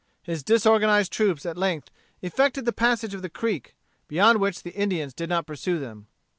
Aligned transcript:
His 0.23 0.41
disorganized 0.43 1.11
troops 1.11 1.45
at 1.45 1.59
length 1.59 1.91
effected 2.23 2.65
the 2.65 2.73
passage 2.73 3.13
of 3.13 3.21
the 3.21 3.29
creek, 3.29 3.75
beyond 4.07 4.39
which 4.39 4.63
the 4.63 4.71
Indians 4.73 5.13
did 5.13 5.29
not 5.29 5.45
pursue 5.45 5.77
them. 5.77 6.07